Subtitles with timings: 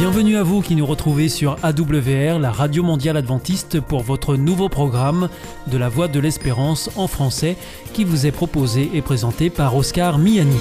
[0.00, 4.70] Bienvenue à vous qui nous retrouvez sur AWR, la radio mondiale adventiste, pour votre nouveau
[4.70, 5.28] programme
[5.66, 7.58] de la Voix de l'Espérance en français
[7.92, 10.56] qui vous est proposé et présenté par Oscar Miani.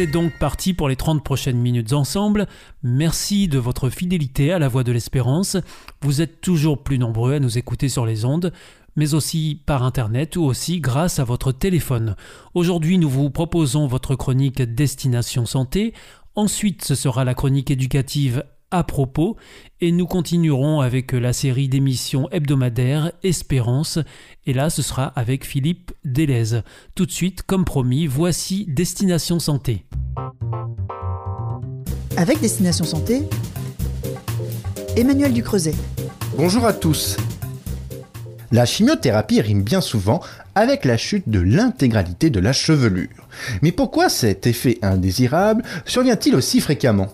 [0.00, 2.46] C'est donc parti pour les 30 prochaines minutes ensemble.
[2.82, 5.58] Merci de votre fidélité à la Voix de l'Espérance.
[6.00, 8.50] Vous êtes toujours plus nombreux à nous écouter sur les ondes
[9.00, 12.16] mais aussi par Internet ou aussi grâce à votre téléphone.
[12.52, 15.94] Aujourd'hui, nous vous proposons votre chronique Destination Santé.
[16.34, 19.38] Ensuite, ce sera la chronique éducative à propos
[19.80, 23.98] et nous continuerons avec la série d'émissions hebdomadaires Espérance
[24.44, 26.60] et là ce sera avec Philippe Delez.
[26.94, 29.86] Tout de suite, comme promis, voici Destination Santé.
[32.18, 33.22] Avec Destination Santé,
[34.94, 35.74] Emmanuel Ducreuset.
[36.36, 37.16] Bonjour à tous.
[38.52, 40.20] La chimiothérapie rime bien souvent
[40.56, 43.28] avec la chute de l'intégralité de la chevelure.
[43.62, 47.12] Mais pourquoi cet effet indésirable survient-il aussi fréquemment?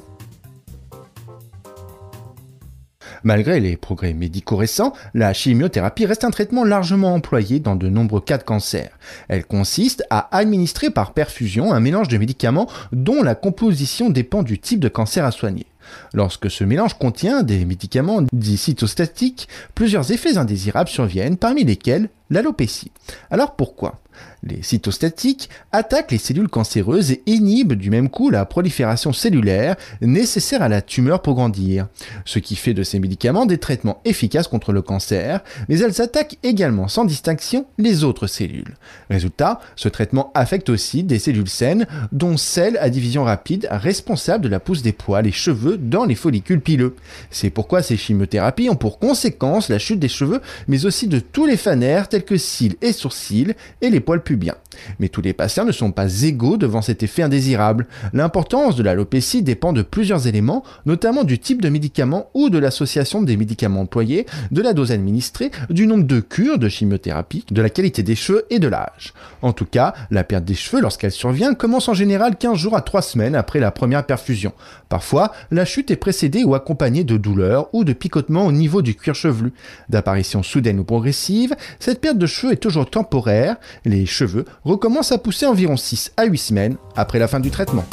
[3.22, 8.20] Malgré les progrès médicaux récents, la chimiothérapie reste un traitement largement employé dans de nombreux
[8.20, 8.96] cas de cancer.
[9.28, 14.58] Elle consiste à administrer par perfusion un mélange de médicaments dont la composition dépend du
[14.58, 15.66] type de cancer à soigner.
[16.14, 22.90] Lorsque ce mélange contient des médicaments dits cytostatiques, plusieurs effets indésirables surviennent, parmi lesquels l'alopécie.
[23.30, 24.00] Alors pourquoi?
[24.42, 30.62] Les cytostatiques attaquent les cellules cancéreuses et inhibent du même coup la prolifération cellulaire nécessaire
[30.62, 31.89] à la tumeur pour grandir,
[32.25, 36.39] ce qui fait de ces médicaments des traitements efficaces contre le cancer, mais elles attaquent
[36.42, 38.75] également sans distinction les autres cellules.
[39.11, 44.48] Résultat, ce traitement affecte aussi des cellules saines, dont celles à division rapide responsables de
[44.48, 46.97] la pousse des poils et cheveux dans les follicules pileux.
[47.31, 51.47] C'est pourquoi ces chimiothérapies ont pour conséquence la chute des cheveux, mais aussi de tous
[51.47, 54.55] les fanères tels que cils et sourcils et les poils pubiens.
[54.98, 57.87] Mais tous les patients ne sont pas égaux devant cet effet indésirable.
[58.12, 63.22] L'importance de l'alopécie dépend de plusieurs éléments, notamment du type de médicament ou de l'association
[63.22, 67.70] des médicaments employés, de la dose administrée, du nombre de cures de chimiothérapie, de la
[67.70, 69.12] qualité des cheveux et de l'âge.
[69.42, 72.81] En tout cas, la perte des cheveux, lorsqu'elle survient, commence en général 15 jours à
[72.81, 74.53] 3 semaines après la première perfusion.
[74.88, 78.94] Parfois, la chute est précédée ou accompagnée de douleurs ou de picotements au niveau du
[78.94, 79.53] cuir chevelu.
[79.88, 85.19] D'apparition soudaine ou progressive, cette perte de cheveux est toujours temporaire, les cheveux recommencent à
[85.19, 87.84] pousser environ 6 à 8 semaines après la fin du traitement.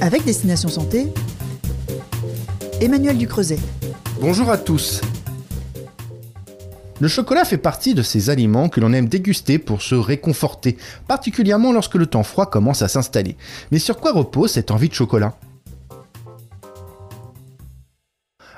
[0.00, 1.12] Avec Destination Santé,
[2.80, 3.58] Emmanuel Ducreuset.
[4.20, 5.00] Bonjour à tous.
[6.98, 10.76] Le chocolat fait partie de ces aliments que l'on aime déguster pour se réconforter,
[11.06, 13.36] particulièrement lorsque le temps froid commence à s'installer.
[13.70, 15.34] Mais sur quoi repose cette envie de chocolat?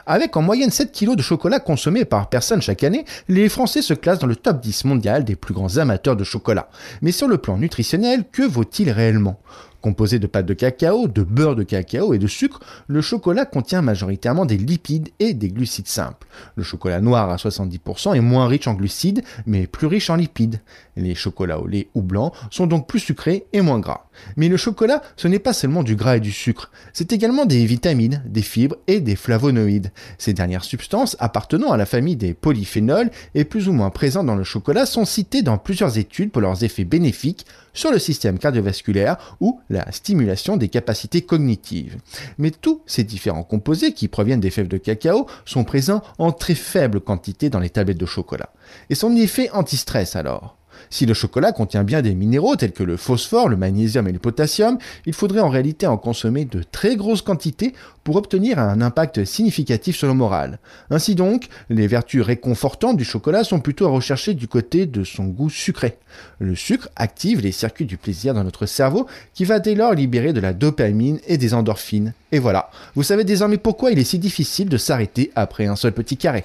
[0.07, 3.95] Avec en moyenne 7 kg de chocolat consommés par personne chaque année, les Français se
[3.95, 6.69] classent dans le top 10 mondial des plus grands amateurs de chocolat.
[7.03, 9.41] Mais sur le plan nutritionnel, que vaut-il réellement?
[9.83, 13.83] Composé de pâte de cacao, de beurre de cacao et de sucre, le chocolat contient
[13.83, 16.29] majoritairement des lipides et des glucides simples.
[16.55, 20.61] Le chocolat noir à 70% est moins riche en glucides, mais plus riche en lipides.
[20.97, 24.07] Les chocolats au lait ou blanc sont donc plus sucrés et moins gras.
[24.37, 27.65] Mais le chocolat, ce n'est pas seulement du gras et du sucre, c'est également des
[27.67, 29.91] vitamines, des fibres et des flavonoïdes.
[30.19, 34.37] Ces dernières substances, appartenant à la famille des polyphénols et plus ou moins présentes dans
[34.37, 39.37] le chocolat, sont citées dans plusieurs études pour leurs effets bénéfiques sur le système cardiovasculaire
[39.41, 41.97] ou la stimulation des capacités cognitives.
[42.39, 46.55] Mais tous ces différents composés qui proviennent des fèves de cacao sont présents en très
[46.55, 48.53] faible quantité dans les tablettes de chocolat.
[48.91, 50.57] Et son effet anti-stress alors
[50.93, 54.19] si le chocolat contient bien des minéraux tels que le phosphore, le magnésium et le
[54.19, 54.77] potassium,
[55.07, 57.73] il faudrait en réalité en consommer de très grosses quantités
[58.05, 60.59] pour obtenir un impact significatif sur le moral.
[60.91, 65.25] Ainsi donc, les vertus réconfortantes du chocolat sont plutôt à rechercher du côté de son
[65.25, 65.97] goût sucré.
[66.39, 70.35] Le sucre active les circuits du plaisir dans notre cerveau qui va dès lors libérer
[70.35, 72.13] de la dopamine et des endorphines.
[72.33, 75.93] Et voilà, vous savez désormais pourquoi il est si difficile de s'arrêter après un seul
[75.93, 76.45] petit carré.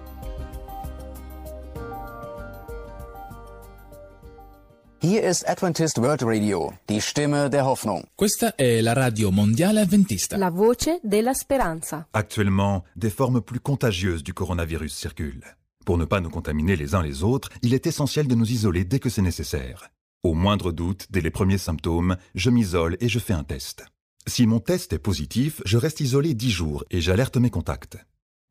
[5.03, 8.03] Hier ist Adventist World Radio, die Stimme der Hoffnung.
[8.13, 10.37] Questa è la radio mondiale adventista.
[10.37, 12.07] La voce della speranza.
[12.11, 15.57] Actuellement, des formes plus contagieuses du coronavirus circulent.
[15.85, 18.85] Pour ne pas nous contaminer les uns les autres, il est essentiel de nous isoler
[18.85, 19.89] dès que c'est nécessaire.
[20.21, 23.83] Au moindre doute, dès les premiers symptômes, je m'isole et je fais un test.
[24.27, 27.97] Si mon test est positif, je reste isolé 10 jours et j'alerte mes contacts.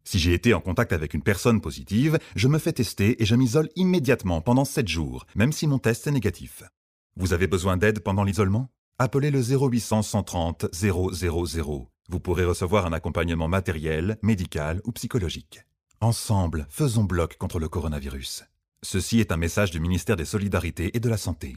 [0.05, 3.35] Si j'ai été en contact avec une personne positive, je me fais tester et je
[3.35, 6.63] m'isole immédiatement pendant 7 jours, même si mon test est négatif.
[7.17, 8.71] Vous avez besoin d'aide pendant l'isolement?
[8.99, 11.11] Appelez le 0800 130 000.
[12.09, 15.61] Vous pourrez recevoir un accompagnement matériel, médical ou psychologique.
[16.01, 18.45] Ensemble, faisons bloc contre le coronavirus.
[18.83, 21.57] Ceci est un message du ministère des Solidarités et de la Santé.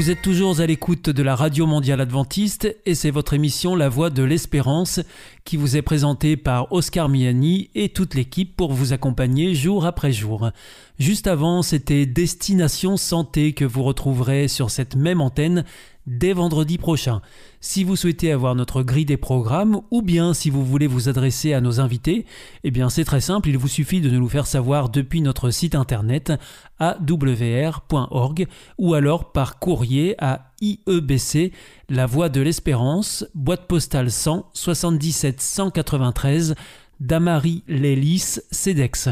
[0.00, 3.90] Vous êtes toujours à l'écoute de la Radio Mondiale Adventiste et c'est votre émission La
[3.90, 5.00] Voix de l'Espérance
[5.44, 10.10] qui vous est présentée par Oscar Miani et toute l'équipe pour vous accompagner jour après
[10.10, 10.52] jour.
[10.98, 15.66] Juste avant, c'était Destination Santé que vous retrouverez sur cette même antenne
[16.06, 17.20] dès vendredi prochain.
[17.62, 21.52] Si vous souhaitez avoir notre grille des programmes ou bien si vous voulez vous adresser
[21.52, 22.24] à nos invités,
[22.64, 25.74] eh bien c'est très simple, il vous suffit de nous faire savoir depuis notre site
[25.74, 26.32] internet
[26.78, 28.46] awr.org
[28.78, 31.52] ou alors par courrier à IEBC,
[31.90, 36.54] La Voix de l'Espérance, boîte postale 100 77 193
[36.98, 39.10] Damary Lélis, CEDEX.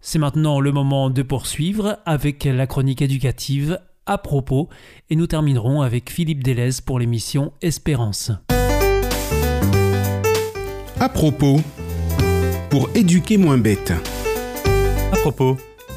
[0.00, 4.68] C'est maintenant le moment de poursuivre avec la chronique éducative à propos
[5.10, 8.32] et nous terminerons avec Philippe Delez pour l'émission Espérance.
[11.00, 11.60] À propos,
[12.70, 13.92] pour éduquer moins bête.
[15.12, 15.56] À propos,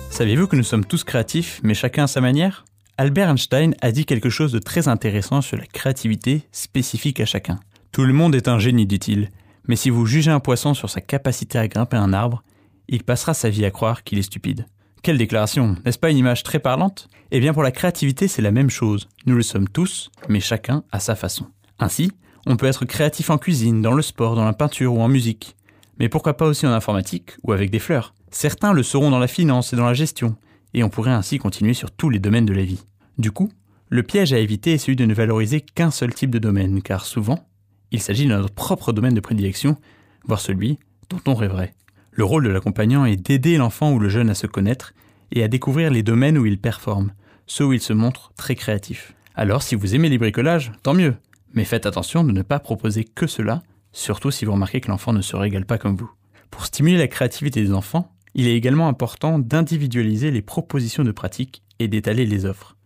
[0.10, 2.66] saviez-vous que nous sommes tous créatifs, mais chacun à sa manière?
[2.98, 7.60] Albert Einstein a dit quelque chose de très intéressant sur la créativité spécifique à chacun.
[7.92, 9.30] Tout le monde est un génie, dit-il,
[9.68, 12.44] mais si vous jugez un poisson sur sa capacité à grimper un arbre,
[12.88, 14.66] il passera sa vie à croire qu'il est stupide.
[15.06, 17.10] Quelle déclaration N'est-ce pas une image très parlante?
[17.30, 19.08] Eh bien pour la créativité c'est la même chose.
[19.28, 21.46] Nous le sommes tous, mais chacun à sa façon.
[21.78, 22.12] Ainsi,
[22.48, 25.56] on peut être créatif en cuisine, dans le sport, dans la peinture ou en musique.
[26.00, 28.16] Mais pourquoi pas aussi en informatique ou avec des fleurs?
[28.32, 30.38] Certains le seront dans la finance et dans la gestion,
[30.74, 32.84] et on pourrait ainsi continuer sur tous les domaines de la vie.
[33.20, 33.52] Du coup,
[33.90, 37.06] le piège à éviter est celui de ne valoriser qu'un seul type de domaine, car
[37.06, 37.48] souvent,
[37.92, 39.78] il s'agit de notre propre domaine de prédilection,
[40.26, 40.80] voire celui
[41.12, 41.76] dont on rêverait.
[42.18, 44.94] Le rôle de l'accompagnant est d'aider l'enfant ou le jeune à se connaître
[45.34, 47.12] et à découvrir les domaines où il performe,
[47.46, 49.14] ceux où il se montre très créatif.
[49.36, 51.16] Alors si vous aimez les bricolages, tant mieux,
[51.54, 55.12] mais faites attention de ne pas proposer que cela, surtout si vous remarquez que l'enfant
[55.12, 56.10] ne se régale pas comme vous.
[56.52, 61.64] Pour stimuler la créativité des enfants, il est également important d'individualiser les propositions de pratique
[61.80, 62.78] et d'étaler les offres.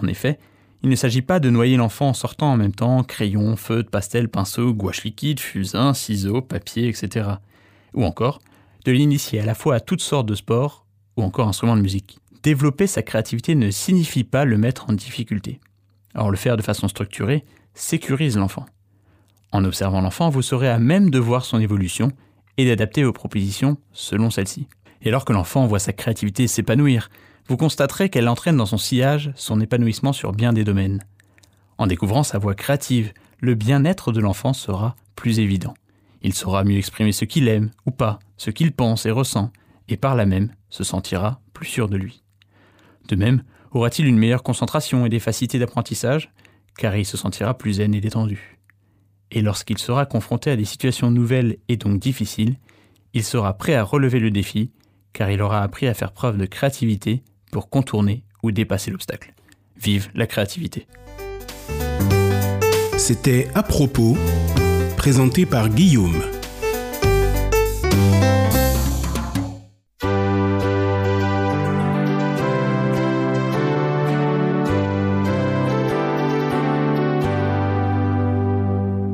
[0.00, 0.38] En effet,
[0.84, 4.28] il ne s'agit pas de noyer l'enfant en sortant en même temps crayon, feutre, pastel,
[4.28, 7.30] pinceau, gouache liquide, fusain, ciseaux, papier, etc.
[7.94, 8.38] Ou encore,
[8.88, 10.86] de l'initier à la fois à toutes sortes de sports
[11.18, 12.20] ou encore instruments de musique.
[12.42, 15.60] Développer sa créativité ne signifie pas le mettre en difficulté.
[16.14, 17.44] Or, le faire de façon structurée
[17.74, 18.64] sécurise l'enfant.
[19.52, 22.12] En observant l'enfant, vous serez à même de voir son évolution
[22.56, 24.68] et d'adapter vos propositions selon celle-ci.
[25.02, 27.10] Et alors que l'enfant voit sa créativité s'épanouir,
[27.46, 31.04] vous constaterez qu'elle entraîne dans son sillage son épanouissement sur bien des domaines.
[31.76, 35.74] En découvrant sa voix créative, le bien-être de l'enfant sera plus évident.
[36.22, 39.52] Il saura mieux exprimer ce qu'il aime ou pas, ce qu'il pense et ressent,
[39.88, 42.22] et par là même se sentira plus sûr de lui.
[43.08, 46.32] De même, aura-t-il une meilleure concentration et des facilités d'apprentissage,
[46.76, 48.58] car il se sentira plus zen et détendu.
[49.30, 52.56] Et lorsqu'il sera confronté à des situations nouvelles et donc difficiles,
[53.14, 54.70] il sera prêt à relever le défi,
[55.12, 59.34] car il aura appris à faire preuve de créativité pour contourner ou dépasser l'obstacle.
[59.76, 60.86] Vive la créativité.
[62.96, 64.16] C'était à propos
[64.98, 66.20] présenté par Guillaume.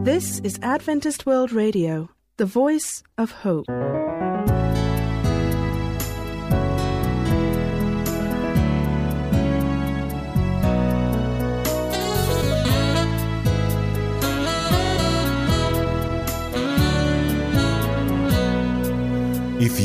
[0.05, 3.67] This is Adventist World Radio, the voice of hope.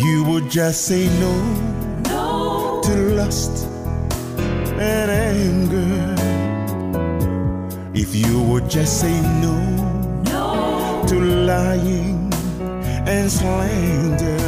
[0.09, 1.33] You would just say no,
[2.13, 2.81] no.
[2.83, 3.67] to lust
[4.91, 6.15] and anger,
[7.93, 9.55] if you would just say no,
[10.33, 11.03] no.
[11.07, 11.19] to
[11.51, 12.17] lying
[13.13, 14.41] and slander,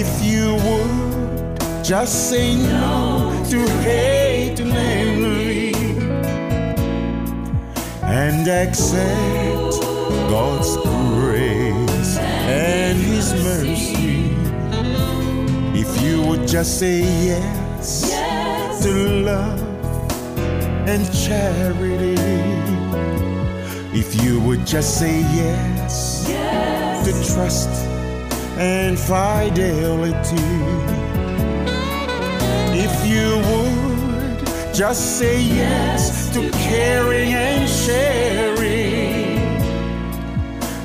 [0.00, 5.74] if you would just say no, to hate and envy,
[8.02, 9.80] and accept
[10.32, 11.81] God's grace
[12.44, 14.30] and His mercy.
[15.78, 18.10] If you would just say yes,
[18.82, 19.60] to love
[20.88, 22.14] and charity.
[23.94, 27.68] If you would just say yes, to trust
[28.58, 30.36] and fidelity.
[32.74, 38.91] If you would just say yes to caring and sharing.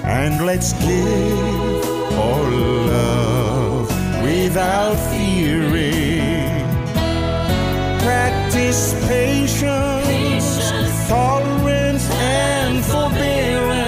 [0.09, 1.85] And let's give
[2.17, 3.89] all love
[4.23, 6.63] without fearing.
[7.99, 10.71] Practice patience,
[11.09, 13.81] tolerance, and forbearance.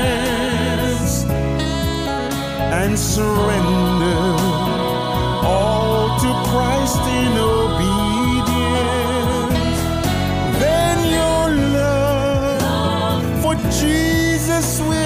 [2.82, 4.36] And surrender
[5.48, 8.60] all to Christ in obedience.
[10.60, 11.46] Then your
[11.80, 14.99] love for Jesus will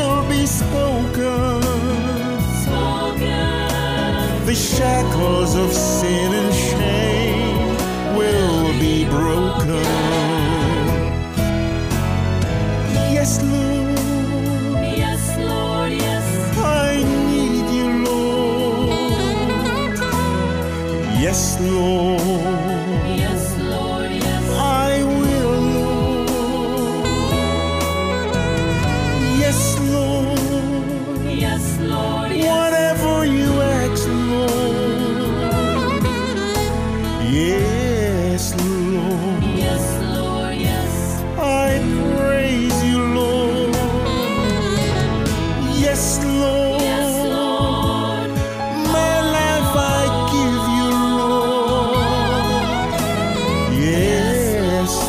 [4.83, 6.52] shackles of sin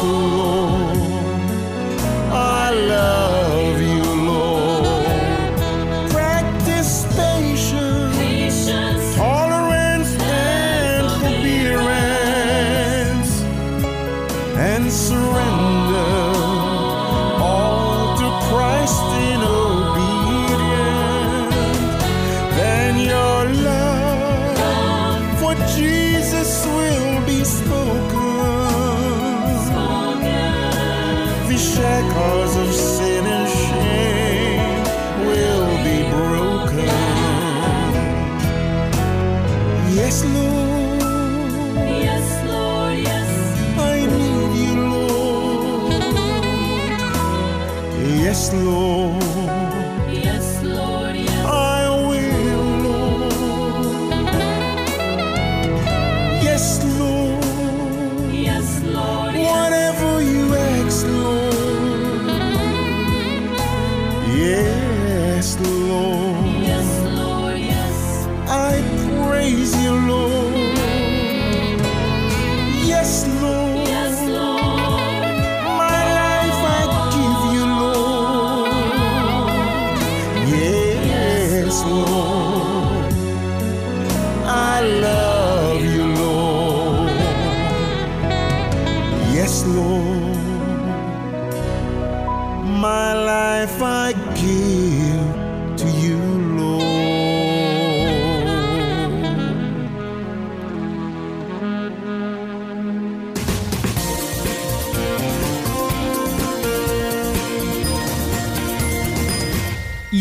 [0.04, 0.43] full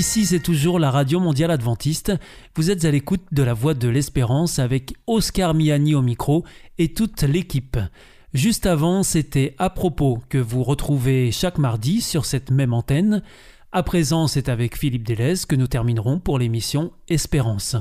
[0.03, 2.11] Ici, c'est toujours la Radio Mondiale Adventiste.
[2.57, 6.43] Vous êtes à l'écoute de la Voix de l'Espérance avec Oscar Miani au micro
[6.77, 7.77] et toute l'équipe.
[8.33, 13.23] Juste avant, c'était à propos que vous retrouvez chaque mardi sur cette même antenne.
[13.71, 17.77] À présent, c'est avec Philippe Delez que nous terminerons pour l'émission Espérance.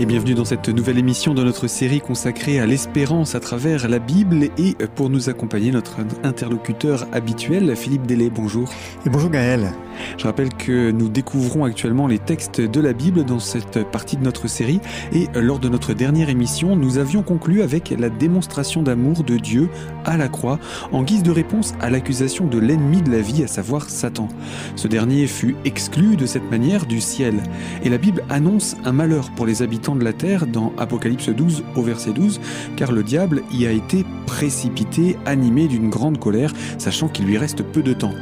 [0.00, 3.98] Et bienvenue dans cette nouvelle émission de notre série consacrée à l'espérance à travers la
[3.98, 8.30] Bible et pour nous accompagner notre interlocuteur habituel Philippe Delay.
[8.30, 8.70] Bonjour.
[9.04, 9.72] Et bonjour Gaël.
[10.16, 14.22] Je rappelle que nous découvrons actuellement les textes de la Bible dans cette partie de
[14.22, 14.80] notre série
[15.12, 19.68] et lors de notre dernière émission, nous avions conclu avec la démonstration d'amour de Dieu
[20.04, 20.60] à la croix
[20.92, 24.28] en guise de réponse à l'accusation de l'ennemi de la vie, à savoir Satan.
[24.76, 27.42] Ce dernier fut exclu de cette manière du ciel
[27.82, 31.64] et la Bible annonce un malheur pour les habitants de la terre dans Apocalypse 12
[31.76, 32.40] au verset 12,
[32.76, 37.62] car le diable y a été précipité, animé d'une grande colère, sachant qu'il lui reste
[37.62, 38.14] peu de temps.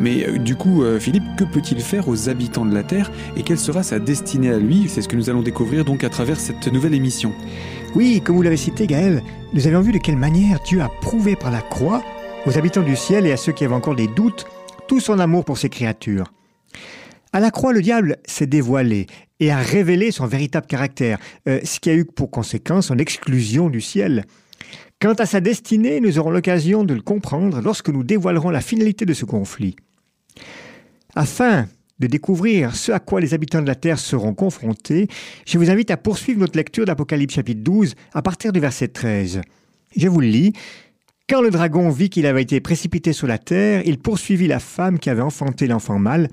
[0.00, 3.42] Mais euh, du coup, euh, Philippe, que peut-il faire aux habitants de la Terre et
[3.42, 4.86] quelle sera sa destinée à lui?
[4.88, 7.32] C'est ce que nous allons découvrir donc à travers cette nouvelle émission.
[7.94, 11.36] Oui, comme vous l'avez cité Gaël, nous avions vu de quelle manière Dieu a prouvé
[11.36, 12.02] par la croix
[12.46, 14.46] aux habitants du ciel et à ceux qui avaient encore des doutes
[14.88, 16.32] tout son amour pour ses créatures.
[17.34, 19.06] À la croix, le diable s'est dévoilé
[19.40, 23.70] et a révélé son véritable caractère, euh, ce qui a eu pour conséquence son exclusion
[23.70, 24.24] du ciel.
[25.00, 29.06] Quant à sa destinée, nous aurons l'occasion de le comprendre lorsque nous dévoilerons la finalité
[29.06, 29.76] de ce conflit.
[31.14, 31.66] Afin
[31.98, 35.08] de découvrir ce à quoi les habitants de la Terre seront confrontés,
[35.46, 39.40] je vous invite à poursuivre notre lecture d'Apocalypse chapitre 12 à partir du verset 13.
[39.96, 40.52] Je vous le lis.
[41.28, 44.98] Quand le dragon vit qu'il avait été précipité sur la terre, il poursuivit la femme
[44.98, 46.28] qui avait enfanté l'enfant mâle,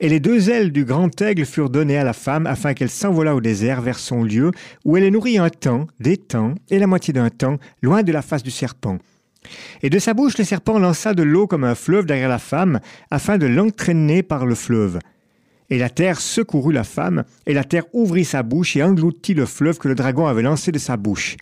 [0.00, 3.34] et les deux ailes du grand aigle furent données à la femme afin qu'elle s'envolât
[3.34, 4.50] au désert vers son lieu,
[4.84, 8.12] où elle est nourrie un temps, des temps, et la moitié d'un temps, loin de
[8.12, 8.98] la face du serpent.
[9.82, 12.80] Et de sa bouche le serpent lança de l'eau comme un fleuve derrière la femme,
[13.10, 14.98] afin de l'entraîner par le fleuve.
[15.70, 19.46] Et la terre secourut la femme, et la terre ouvrit sa bouche et engloutit le
[19.46, 21.36] fleuve que le dragon avait lancé de sa bouche.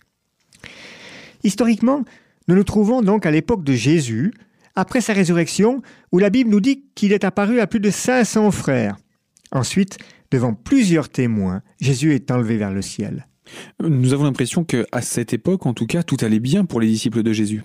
[1.43, 2.03] Historiquement,
[2.47, 4.33] nous nous trouvons donc à l'époque de Jésus,
[4.75, 8.51] après sa résurrection, où la Bible nous dit qu'il est apparu à plus de 500
[8.51, 8.97] frères.
[9.51, 9.97] Ensuite,
[10.31, 13.27] devant plusieurs témoins, Jésus est enlevé vers le ciel.
[13.81, 16.87] Nous avons l'impression que à cette époque, en tout cas, tout allait bien pour les
[16.87, 17.63] disciples de Jésus.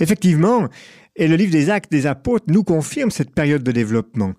[0.00, 0.68] Effectivement,
[1.16, 4.34] et le livre des Actes des Apôtres nous confirme cette période de développement.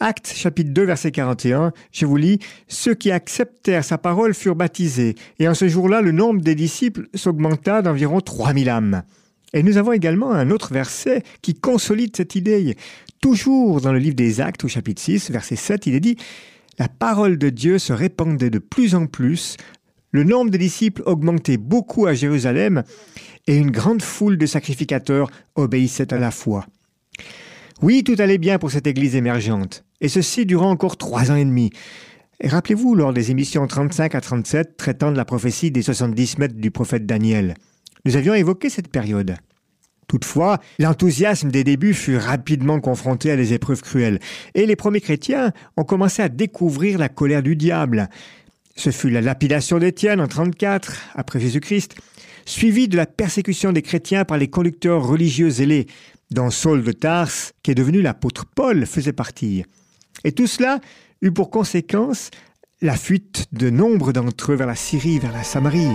[0.00, 5.16] Actes chapitre 2 verset 41, je vous lis, Ceux qui acceptèrent sa parole furent baptisés,
[5.40, 9.02] et en ce jour-là le nombre des disciples s'augmenta d'environ 3000 âmes.
[9.54, 12.76] Et nous avons également un autre verset qui consolide cette idée.
[13.20, 16.16] Toujours dans le livre des Actes au chapitre 6 verset 7, il est dit,
[16.78, 19.56] La parole de Dieu se répandait de plus en plus,
[20.10, 22.82] le nombre des disciples augmentait beaucoup à Jérusalem,
[23.46, 26.66] et une grande foule de sacrificateurs obéissait à la foi.
[27.82, 31.44] Oui, tout allait bien pour cette église émergente, et ceci durant encore trois ans et
[31.44, 31.70] demi.
[32.42, 36.70] Rappelez-vous, lors des émissions 35 à 37 traitant de la prophétie des 70 mètres du
[36.70, 37.54] prophète Daniel,
[38.04, 39.36] nous avions évoqué cette période.
[40.08, 44.20] Toutefois, l'enthousiasme des débuts fut rapidement confronté à des épreuves cruelles,
[44.54, 48.08] et les premiers chrétiens ont commencé à découvrir la colère du diable.
[48.74, 51.96] Ce fut la lapidation d'Étienne en 34 après Jésus-Christ,
[52.46, 55.86] suivie de la persécution des chrétiens par les conducteurs religieux zélés,
[56.30, 59.64] dont Saul de Tarse, qui est devenu l'apôtre Paul, faisait partie.
[60.24, 60.80] Et tout cela
[61.20, 62.30] eut pour conséquence
[62.80, 65.88] la fuite de nombre d'entre eux vers la Syrie, vers la Samarie.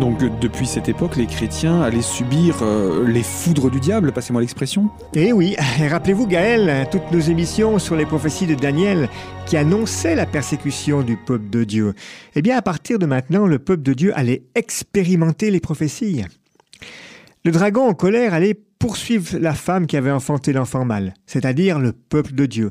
[0.00, 4.90] Donc depuis cette époque, les chrétiens allaient subir euh, les foudres du diable, passez-moi l'expression
[5.14, 5.56] Eh oui,
[5.90, 9.08] rappelez-vous Gaël, toutes nos émissions sur les prophéties de Daniel
[9.46, 11.94] qui annonçaient la persécution du peuple de Dieu.
[12.36, 16.24] Eh bien à partir de maintenant, le peuple de Dieu allait expérimenter les prophéties.
[17.44, 21.92] Le dragon en colère allait poursuivre la femme qui avait enfanté l'enfant mâle, c'est-à-dire le
[21.92, 22.70] peuple de Dieu.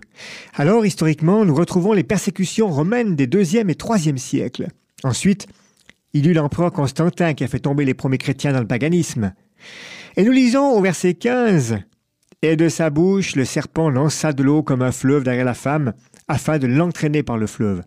[0.55, 4.67] Alors historiquement, nous retrouvons les persécutions romaines des 2e et 3e siècles.
[5.03, 5.47] Ensuite,
[6.17, 9.33] il eut l'empereur Constantin qui a fait tomber les premiers chrétiens dans le paganisme.
[10.15, 11.77] Et nous lisons au verset 15
[12.41, 15.93] Et de sa bouche le serpent lança de l'eau comme un fleuve derrière la femme,
[16.27, 17.83] afin de l'entraîner par le fleuve.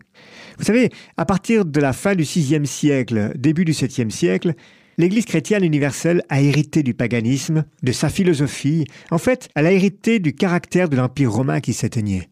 [0.57, 4.53] Vous savez, à partir de la fin du VIe siècle, début du VIIe siècle,
[4.97, 8.85] l'Église chrétienne universelle a hérité du paganisme, de sa philosophie.
[9.09, 12.30] En fait, elle a hérité du caractère de l'Empire romain qui s'éteignait.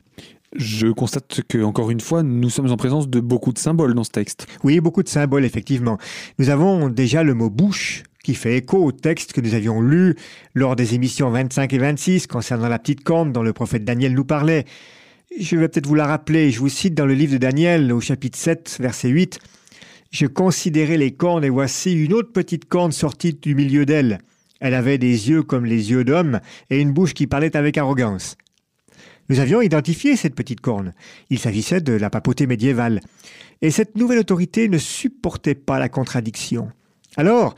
[0.56, 4.04] Je constate que, encore une fois, nous sommes en présence de beaucoup de symboles dans
[4.04, 4.48] ce texte.
[4.64, 6.00] Oui, beaucoup de symboles, effectivement.
[6.40, 10.16] Nous avons déjà le mot bouche qui fait écho au texte que nous avions lu
[10.56, 14.26] lors des émissions 25 et 26 concernant la petite corne dont le prophète Daniel nous
[14.26, 14.66] parlait.
[15.40, 16.50] Je vais peut-être vous la rappeler.
[16.50, 19.40] Je vous cite dans le livre de Daniel au chapitre 7, verset 8.
[20.12, 24.18] Je considérais les cornes et voici une autre petite corne sortie du milieu d'elle.
[24.60, 26.40] Elle avait des yeux comme les yeux d'homme
[26.72, 28.36] et une bouche qui parlait avec arrogance.
[29.30, 30.94] Nous avions identifié cette petite corne.
[31.30, 33.00] Il s'agissait de la papauté médiévale.
[33.62, 36.72] Et cette nouvelle autorité ne supportait pas la contradiction.
[37.16, 37.56] Alors,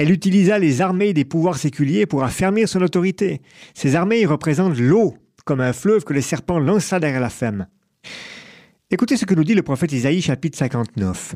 [0.00, 3.42] Elle utilisa les armées des pouvoirs séculiers pour affermir son autorité.
[3.74, 7.66] Ces armées représentent l'eau, comme un fleuve que le serpent lança derrière la femme.
[8.90, 11.34] Écoutez ce que nous dit le prophète Isaïe chapitre 59.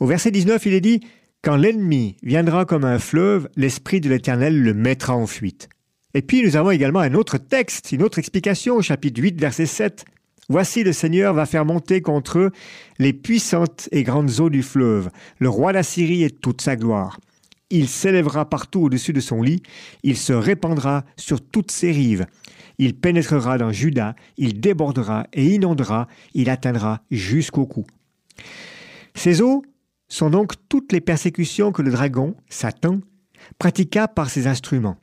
[0.00, 1.00] Au verset 19, il est dit
[1.42, 5.68] Quand l'ennemi viendra comme un fleuve, l'Esprit de l'Éternel le mettra en fuite.
[6.16, 9.66] Et puis nous avons également un autre texte, une autre explication au chapitre 8, verset
[9.66, 10.06] 7.
[10.48, 12.52] Voici le Seigneur va faire monter contre eux
[12.98, 17.20] les puissantes et grandes eaux du fleuve, le roi d'Assyrie et toute sa gloire.
[17.68, 19.62] Il s'élèvera partout au-dessus de son lit,
[20.04, 22.24] il se répandra sur toutes ses rives.
[22.78, 27.84] Il pénétrera dans Juda, il débordera et inondera, il atteindra jusqu'au cou.
[29.14, 29.66] Ces eaux
[30.08, 33.00] sont donc toutes les persécutions que le dragon, Satan,
[33.58, 34.96] pratiqua par ses instruments.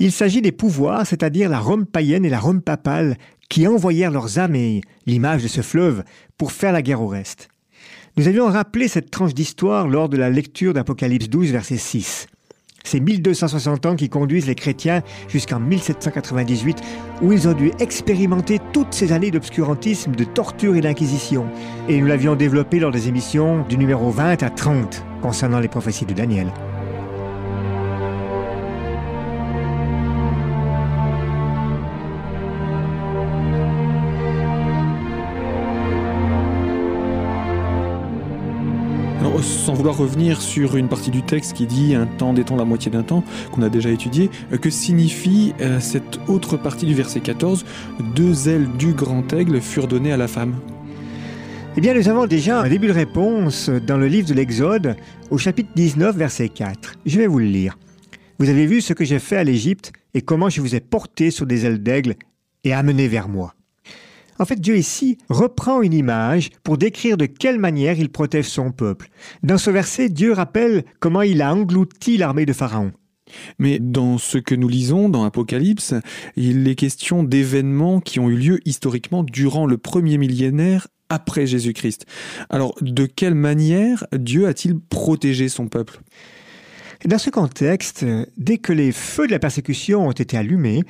[0.00, 3.16] Il s'agit des pouvoirs, c'est-à-dire la Rome païenne et la Rome papale,
[3.48, 6.04] qui envoyèrent leurs et l'image de ce fleuve
[6.36, 7.48] pour faire la guerre au reste.
[8.16, 12.26] Nous avions rappelé cette tranche d'histoire lors de la lecture d'Apocalypse 12, verset 6.
[12.84, 16.78] C'est 1260 ans qui conduisent les chrétiens jusqu'en 1798,
[17.22, 21.46] où ils ont dû expérimenter toutes ces années d'obscurantisme, de torture et d'inquisition.
[21.88, 26.06] Et nous l'avions développé lors des émissions du numéro 20 à 30 concernant les prophéties
[26.06, 26.52] de Daniel.
[39.68, 42.90] Sans vouloir revenir sur une partie du texte qui dit un temps temps la moitié
[42.90, 47.20] d'un temps, qu'on a déjà étudié, euh, que signifie euh, cette autre partie du verset
[47.20, 47.66] 14
[48.14, 50.54] Deux ailes du grand aigle furent données à la femme
[51.76, 54.96] eh bien, nous avons déjà un début de réponse dans le livre de l'Exode,
[55.30, 56.94] au chapitre 19, verset 4.
[57.06, 57.78] Je vais vous le lire.
[58.38, 61.30] Vous avez vu ce que j'ai fait à l'Égypte et comment je vous ai porté
[61.30, 62.14] sur des ailes d'aigle
[62.64, 63.54] et amené vers moi.
[64.38, 68.70] En fait, Dieu ici reprend une image pour décrire de quelle manière il protège son
[68.70, 69.10] peuple.
[69.42, 72.92] Dans ce verset, Dieu rappelle comment il a englouti l'armée de Pharaon.
[73.58, 75.94] Mais dans ce que nous lisons dans Apocalypse,
[76.36, 82.06] il est question d'événements qui ont eu lieu historiquement durant le premier millénaire après Jésus-Christ.
[82.48, 86.00] Alors, de quelle manière Dieu a-t-il protégé son peuple?
[87.04, 88.04] Dans ce contexte,
[88.36, 90.82] dès que les feux de la persécution ont été allumés,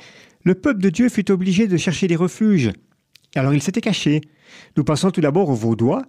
[0.43, 2.71] le peuple de Dieu fut obligé de chercher des refuges.
[3.35, 4.21] Alors il s'était caché.
[4.77, 6.03] Nous passons tout d'abord aux Vaudois.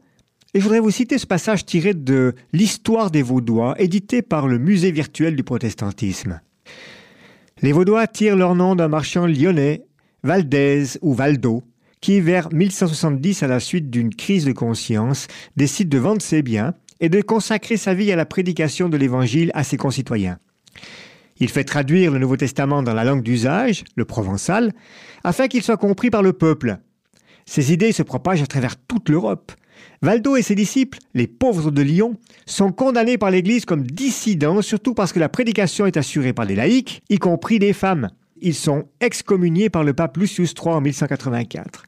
[0.52, 4.58] Et je voudrais vous citer ce passage tiré de L'histoire des Vaudois, édité par le
[4.58, 6.40] Musée virtuel du protestantisme.
[7.62, 9.84] Les Vaudois tirent leur nom d'un marchand lyonnais,
[10.24, 11.62] Valdez ou Valdo,
[12.00, 16.74] qui, vers 1170, à la suite d'une crise de conscience, décide de vendre ses biens
[17.00, 20.38] et de consacrer sa vie à la prédication de l'Évangile à ses concitoyens.
[21.38, 24.72] Il fait traduire le Nouveau Testament dans la langue d'usage, le provençal,
[25.24, 26.78] afin qu'il soit compris par le peuple.
[27.50, 29.50] Ces idées se propagent à travers toute l'Europe.
[30.02, 34.94] Valdo et ses disciples, les pauvres de Lyon, sont condamnés par l'Église comme dissidents, surtout
[34.94, 38.08] parce que la prédication est assurée par des laïcs, y compris des femmes.
[38.40, 41.86] Ils sont excommuniés par le pape Lucius III en 1184.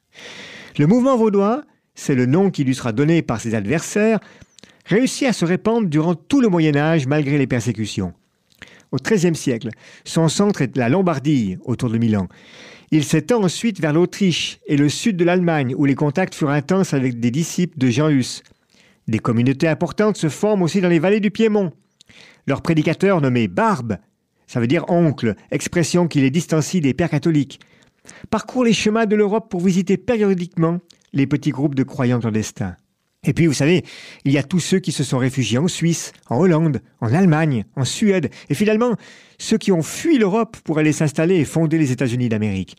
[0.80, 1.62] Le mouvement vaudois,
[1.94, 4.18] c'est le nom qui lui sera donné par ses adversaires,
[4.86, 8.14] réussit à se répandre durant tout le Moyen Âge malgré les persécutions.
[8.90, 9.68] Au XIIIe siècle,
[10.04, 12.26] son centre est la Lombardie, autour de Milan.
[12.94, 16.92] Il s'étend ensuite vers l'Autriche et le sud de l'Allemagne, où les contacts furent intenses
[16.92, 18.42] avec des disciples de Jean Hus.
[19.08, 21.72] Des communautés importantes se forment aussi dans les vallées du Piémont.
[22.46, 23.96] Leur prédicateur nommé Barbe,
[24.46, 27.60] ça veut dire oncle, expression qui les distancie des pères catholiques,
[28.28, 30.78] parcourt les chemins de l'Europe pour visiter périodiquement
[31.14, 32.76] les petits groupes de croyants clandestins.
[33.24, 33.84] Et puis, vous savez,
[34.24, 37.64] il y a tous ceux qui se sont réfugiés en Suisse, en Hollande, en Allemagne,
[37.76, 38.96] en Suède, et finalement,
[39.38, 42.76] ceux qui ont fui l'Europe pour aller s'installer et fonder les États-Unis d'Amérique.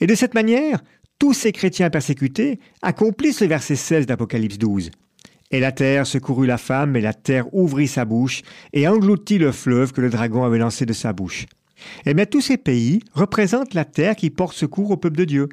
[0.00, 0.84] Et de cette manière,
[1.18, 4.92] tous ces chrétiens persécutés accomplissent le verset 16 d'Apocalypse 12.
[5.50, 9.50] Et la terre secourut la femme, et la terre ouvrit sa bouche, et engloutit le
[9.50, 11.46] fleuve que le dragon avait lancé de sa bouche.
[12.04, 15.48] Et bien tous ces pays représentent la terre qui porte secours au peuple de Dieu.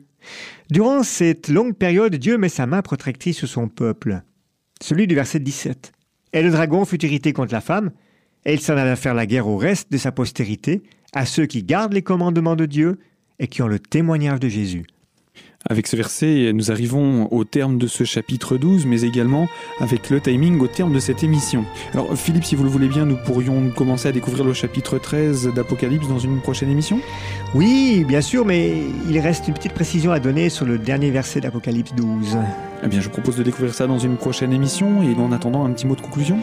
[0.70, 4.22] Durant cette longue période, Dieu met sa main protectrice sur son peuple.
[4.82, 5.92] Celui du verset 17.
[6.34, 7.92] Et le dragon fut irrité contre la femme,
[8.46, 10.84] et il s'en alla faire la guerre au reste de sa postérité,
[11.14, 13.00] à ceux qui gardent les commandements de Dieu
[13.40, 14.86] et qui ont le témoignage de Jésus.
[15.70, 19.48] Avec ce verset, nous arrivons au terme de ce chapitre 12, mais également
[19.80, 21.64] avec le timing au terme de cette émission.
[21.94, 25.54] Alors Philippe, si vous le voulez bien, nous pourrions commencer à découvrir le chapitre 13
[25.56, 27.00] d'Apocalypse dans une prochaine émission?
[27.56, 28.74] Oui, bien sûr, mais
[29.10, 32.38] il reste une petite précision à donner sur le dernier verset d'Apocalypse 12.
[32.84, 35.72] Eh bien, je propose de découvrir ça dans une prochaine émission, et en attendant, un
[35.72, 36.40] petit mot de conclusion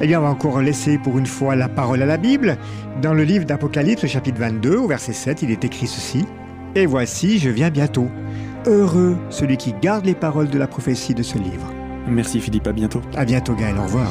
[0.00, 2.58] eh bien, on va encore laisser pour une fois la parole à la Bible.
[3.00, 6.24] Dans le livre d'Apocalypse, chapitre 22, au verset 7, il est écrit ceci.
[6.76, 8.08] Et voici, je viens bientôt.
[8.66, 11.72] Heureux celui qui garde les paroles de la prophétie de ce livre.
[12.08, 13.00] Merci Philippe, à bientôt.
[13.14, 14.10] À bientôt Gaël, au revoir.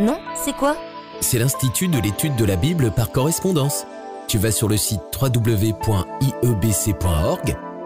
[0.00, 0.76] Non, c'est quoi?
[1.20, 3.86] C'est l'Institut de l'étude de la Bible par correspondance.
[4.28, 5.96] Tu vas sur le site www.iebc.org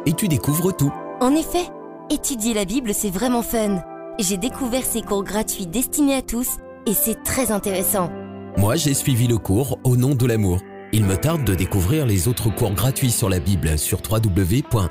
[0.07, 0.93] et tu découvres tout.
[1.21, 1.69] En effet,
[2.09, 3.83] étudier la Bible, c'est vraiment fun.
[4.19, 8.11] J'ai découvert ces cours gratuits destinés à tous et c'est très intéressant.
[8.57, 10.61] Moi, j'ai suivi le cours Au nom de l'amour.
[10.93, 14.91] Il me tarde de découvrir les autres cours gratuits sur la Bible sur www.iebc.org.